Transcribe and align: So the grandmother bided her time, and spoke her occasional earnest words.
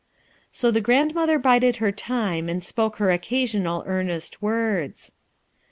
So 0.51 0.71
the 0.71 0.81
grandmother 0.81 1.37
bided 1.37 1.75
her 1.75 1.91
time, 1.91 2.49
and 2.49 2.63
spoke 2.63 2.95
her 2.95 3.11
occasional 3.11 3.83
earnest 3.85 4.41
words. 4.41 5.13